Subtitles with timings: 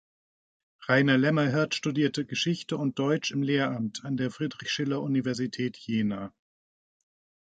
[0.87, 6.33] Rainer Lämmerhirt studierte Geschichte und Deutsch im Lehramt an der Friedrich-Schiller-Universität Jena.